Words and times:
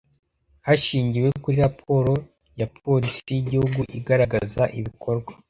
hashingiwe 0.67 1.29
kuri 1.41 1.55
raporo 1.65 2.13
ya 2.59 2.67
polisi 2.81 3.23
y 3.33 3.37
igihugu 3.43 3.79
igaragaza 3.97 4.63
ibikorwa 4.79 5.31